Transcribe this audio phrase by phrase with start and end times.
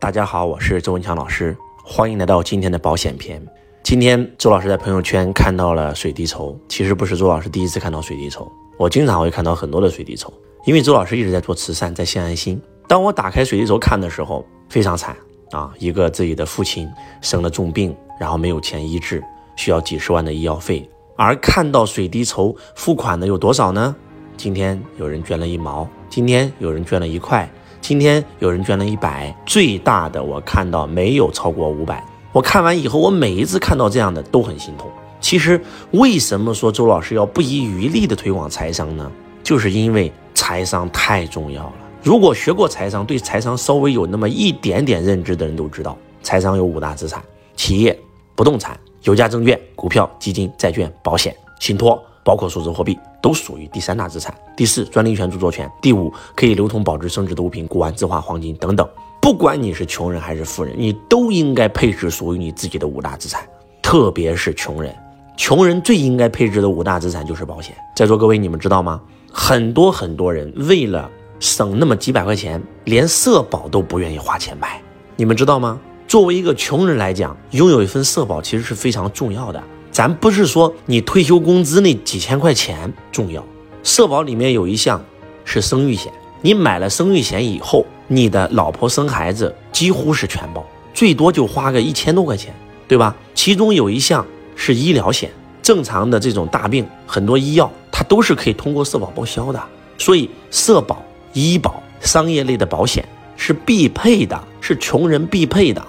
[0.00, 3.44] 大家好，我是周文强老师，欢迎来到今天的保险篇。
[3.82, 8.48] 今天周老师在朋友圈看到了水滴筹，其实不是周老师第一次看到水滴筹，
[8.78, 10.32] 我经常会看到很多的水滴筹，
[10.64, 12.62] 因为周老师一直在做慈善，在献爱心。
[12.86, 15.16] 当我打开水滴筹看的时候，非常惨
[15.50, 15.72] 啊！
[15.80, 16.88] 一个自己的父亲
[17.20, 19.20] 生了重病，然后没有钱医治，
[19.56, 23.96] 需要几十万的医药费，而看到水滴筹付款的有多少呢？
[24.36, 27.50] 今天有人捐了一毛，今天有人捐了一块。
[27.80, 32.04] 今天有人捐了一百，最大的我看到没有超过五百。
[32.32, 34.90] 我看完以后，我每一次看到这样的都很心痛。
[35.20, 35.60] 其实
[35.92, 39.10] 为什么说周老师要不遗余力的推广财商呢？
[39.42, 41.72] 就是因为财商太重要了。
[42.02, 47.22] 如果学过财商，对财商稍微有那么一点点认知的人都知道，财商有五大资产：
[47.56, 47.98] 企业、
[48.34, 52.02] 不动产、有价证券、股票、基金、债券、保险、信托。
[52.24, 54.34] 包括数字货币都属于第三大资产。
[54.56, 55.70] 第四，专利权、著作权。
[55.80, 58.88] 第五，可以流通、保值、升值的物品，古玩、字画、黄金等等。
[59.20, 63.42] 不管你是穷人还是富人，你都应该配置属于你自己的五大资产。
[63.82, 64.94] 特别是穷人，
[65.36, 67.76] 穷人最应该配置的五大资产就是保险。
[67.96, 69.00] 在座各位，你们知道吗？
[69.32, 74.80] 很多很多人为了省那么几百块钱，连社保都不愿意花钱买。
[75.16, 75.78] 你们知道吗？
[76.06, 79.62] 作为一个穷人来讲，拥有一份社保其实是非常重要的。
[79.98, 83.44] 咱不是说你退休工资那几千块钱重要，
[83.82, 85.04] 社保里面有一项
[85.44, 92.54] 是生育险，你买了生育险以后，你的老婆生孩子几乎是全包，最多就花个一千多块钱，
[92.86, 93.12] 对吧？
[93.34, 94.24] 其中有一项
[94.54, 99.60] 是医疗险，正常的这种大病，很多医药它都是可以通过社保报销的，
[99.98, 101.02] 所以社保、
[101.32, 103.04] 医保、商业类的保险
[103.36, 105.84] 是必配的，是穷人必配的。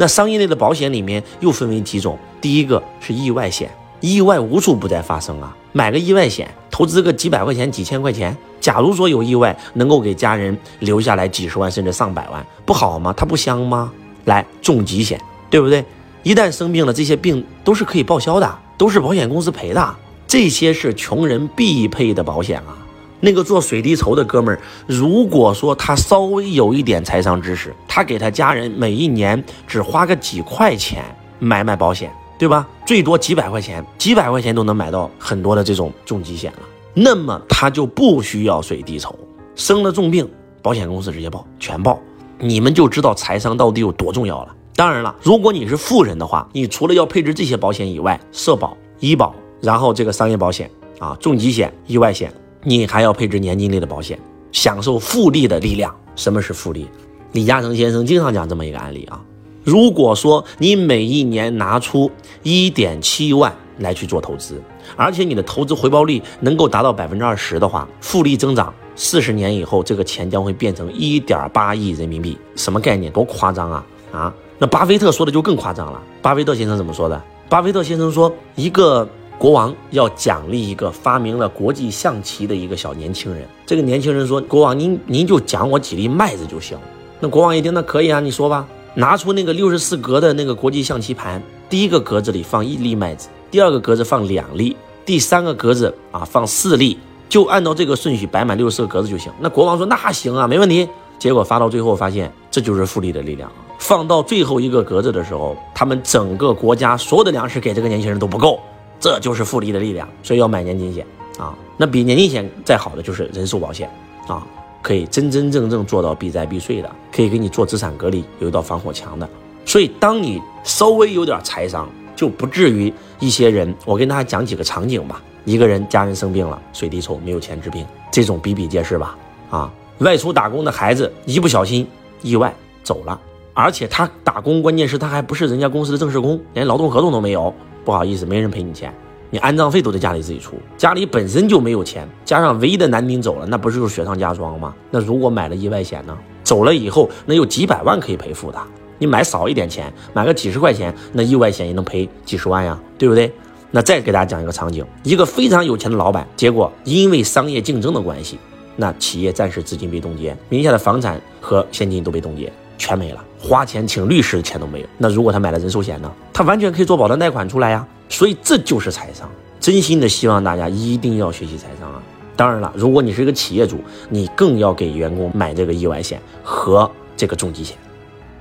[0.00, 3.68] 那商业类的保险里面又分为几种，第一个是意外险，
[4.00, 13.12] 意外无处不在发生啊，买个意外险，投资个几百块钱、几千块钱，假如说有意外，能够给家人留下来几十万甚至上百万，不好吗？
[13.16, 13.92] 它不香吗？
[14.26, 15.84] 来，重疾险，对不对？
[16.22, 19.96] 一旦生病了，这些病都是可以报销的，都是保险公司赔的，
[20.28, 22.86] 这些是穷人必配的保险啊。
[23.20, 31.04] 那个做水滴筹的哥们儿，如果说他稍微有一点财商知识，他给他家人每一年只花个几块钱
[31.38, 32.66] 买买保险，对吧？
[32.86, 36.58] 最多几百块钱，几百块钱都能买到很多的这种重疾险了。
[36.94, 39.14] 那么他就不需要水滴筹，
[39.54, 40.28] 生了重病，
[40.62, 41.98] 保险公司直接报，全报。
[42.38, 44.54] 你们就知道财商到底有多重要了。
[44.76, 52.32] 当然了，如果你是富人的话，你除了要配置这些保险以外，社保、医保，然后这个商业保险啊，重疾险、意外险。
[52.68, 54.18] 你还要配置年金类的保险，
[54.52, 55.94] 享受复利的力量。
[56.16, 56.86] 什么是复利？
[57.32, 59.18] 李嘉诚先生经常讲这么一个案例啊。
[59.64, 62.10] 如果说你每一年拿出
[62.42, 64.60] 一点七万来去做投资，
[64.96, 72.36] 而且你的投资回报率能够达到百分之二十的话，复利增长四十年以后，这个钱将会变成一点八亿人民币。
[72.54, 73.10] 什么概念？
[73.10, 73.86] 多夸张啊！
[74.12, 76.02] 啊，那巴菲特说的就更夸张了。
[76.20, 77.18] 巴菲特先生怎么说的？
[77.48, 79.08] 巴菲特先生说一个。
[79.38, 83.46] 国王要奖励一个发明了国际象棋的一个小年轻人。
[83.64, 86.76] 这个年轻人说：“国王，您您就奖我几粒麦子就行。”
[87.20, 88.66] 那国王一听，那可以啊，你说吧。
[88.94, 91.40] 拿出那个六十四格的那个国际象棋盘，
[91.70, 94.76] 第一个格子里放一粒麦子，第二个格子放两粒，
[95.06, 99.30] 第三个格子啊放四粒，就按照这个顺序摆满六十四个格子就行。
[99.38, 103.48] 那国王说：“那行啊，没问题。”结果发到最后发现，这就是复利的力量。
[103.78, 108.58] 放到最后一个格子的时候，他们整个国家所有的粮食给这个年轻人都不够。
[109.00, 111.06] 这就是复利的力量，所以要买年金险
[111.38, 111.54] 啊。
[111.76, 113.88] 那比年金险再好的就是人寿保险
[114.26, 114.46] 啊，
[114.82, 119.28] 可以真真正正做到避灾避税的，可以给你做资产隔离，有一道防火墙的。
[119.64, 123.72] 所以当你稍微有点财商，就不至于一些人。
[123.84, 129.16] 我跟大家讲几个场景吧：一个人家人生病了，水滴筹没有钱治病，这种比比皆是吧？
[129.50, 131.86] 啊，外出打工的孩子一不小心
[132.22, 133.20] 意外走了，
[133.54, 137.54] 而且他打工，关键是他还不是人家公司的正式工，连劳动合同都没有。
[137.88, 138.92] 不好意思，没人赔你钱，
[139.30, 144.74] 你安葬费都得家里自己出，家里本身就没有钱，加上唯一的男丁走了，那不是就是雪上加霜吗？
[144.90, 146.14] 那如果买了意外险呢？
[146.44, 148.58] 走了以后，那有几百万可以赔付的。
[148.98, 153.32] 你买少一点钱，买个几十块钱，那意外险也能赔几十万呀，对不对？
[153.70, 158.38] 那再给大家讲一个场景，一个非常有钱的老板，结果因为商业竞争的关系，
[158.76, 162.52] 那企业暂时资金被冻结，名下的房产和现金都被冻结。
[162.78, 164.86] 全没了，花钱请律师的钱都没有。
[164.96, 166.10] 那如果他买了人寿险呢？
[166.32, 167.86] 他完全可以做保单贷款出来呀。
[168.08, 169.28] 所以这就是财商。
[169.60, 172.00] 真心的希望大家一定要学习财商啊！
[172.36, 173.78] 当然了，如果你是一个企业主，
[174.08, 177.76] 你更要给员工买这个意外险和这个重疾险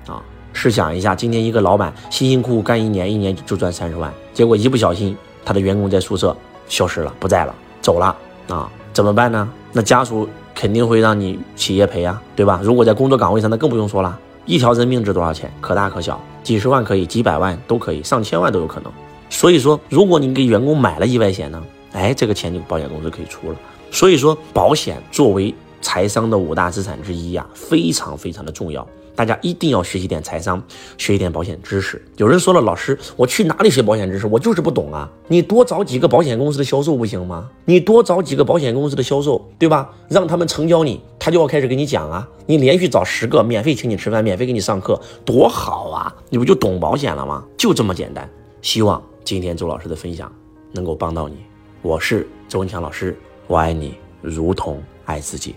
[0.05, 0.23] 啊。
[0.53, 6.37] 试想一下，今天一个老板辛辛苦苦干一年，一年就赚三十万，结果一不小心他的员工在宿舍
[6.67, 8.15] 消失了，不在了，走了
[8.47, 9.49] 啊，怎么办呢？
[9.73, 12.61] 那家属肯定会让你企业赔啊，对吧？
[12.63, 14.17] 如果在工作岗位上，那更不用说了。
[14.47, 15.51] 一条人命值多少钱？
[15.59, 18.91] 可大可小，几十万可以，几百万都可以，上千万都有可能。
[19.29, 21.61] 所以说，如果你给员工买了意外险呢，
[21.91, 23.57] 哎，这个钱就保险公司可以出了。
[23.91, 28.88] 所以说，保险作为财商的五大资产之一呀，非常非常的重要。
[29.17, 30.61] 大家一定要学习点财商，
[30.95, 31.99] 学一点保险知识。
[32.17, 34.27] 有人说了，老师，我去哪里学保险知识？
[34.27, 35.11] 我就是不懂啊！
[35.27, 37.49] 你多找几个保险公司的销售不行吗？
[37.65, 39.89] 你多找几个保险公司的销售，对吧？
[40.07, 42.29] 让他们成交你，他就要开始给你讲啊。
[42.45, 46.15] 你连续找十个，免费请你吃饭，免费给你上课，多好啊！
[46.29, 47.43] 你不就懂保险了吗？
[47.57, 48.29] 就这么简单。
[48.61, 50.31] 希望今天周老师的分享
[50.73, 51.37] 能够帮到你。
[51.81, 53.17] 我是周文强老师，
[53.47, 55.55] 我爱你如同爱自己。